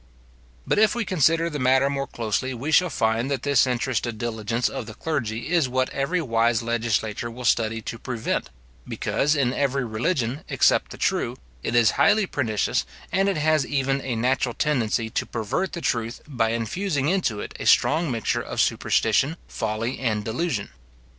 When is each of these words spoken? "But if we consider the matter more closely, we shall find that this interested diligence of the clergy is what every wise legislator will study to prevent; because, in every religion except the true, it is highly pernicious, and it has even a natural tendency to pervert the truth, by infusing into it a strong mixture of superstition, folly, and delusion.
"But 0.65 0.79
if 0.79 0.95
we 0.95 1.05
consider 1.05 1.47
the 1.47 1.59
matter 1.59 1.87
more 1.87 2.07
closely, 2.07 2.55
we 2.55 2.71
shall 2.71 2.89
find 2.89 3.29
that 3.29 3.43
this 3.43 3.67
interested 3.67 4.17
diligence 4.17 4.67
of 4.67 4.87
the 4.87 4.95
clergy 4.95 5.49
is 5.49 5.69
what 5.69 5.91
every 5.91 6.23
wise 6.23 6.63
legislator 6.63 7.29
will 7.29 7.45
study 7.45 7.83
to 7.83 7.99
prevent; 7.99 8.49
because, 8.87 9.35
in 9.35 9.53
every 9.53 9.85
religion 9.85 10.43
except 10.49 10.89
the 10.89 10.97
true, 10.97 11.37
it 11.61 11.75
is 11.75 11.91
highly 12.01 12.25
pernicious, 12.25 12.83
and 13.11 13.29
it 13.29 13.37
has 13.37 13.63
even 13.63 14.01
a 14.01 14.15
natural 14.15 14.55
tendency 14.55 15.11
to 15.11 15.25
pervert 15.27 15.73
the 15.73 15.81
truth, 15.81 16.21
by 16.27 16.49
infusing 16.49 17.07
into 17.07 17.39
it 17.39 17.53
a 17.59 17.67
strong 17.67 18.09
mixture 18.09 18.41
of 18.41 18.59
superstition, 18.59 19.37
folly, 19.47 19.99
and 19.99 20.25
delusion. 20.25 20.71